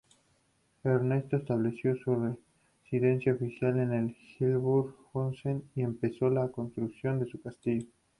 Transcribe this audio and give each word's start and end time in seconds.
Ernesto 0.83 1.37
estableció 1.37 1.95
su 1.95 2.35
residencia 2.89 3.35
oficial 3.35 3.77
en 3.79 4.17
Hildburghausen 4.39 5.65
y 5.75 5.83
empezó 5.83 6.27
la 6.27 6.49
construcción 6.51 7.19
de 7.19 7.27
su 7.29 7.39
castillo. 7.39 7.85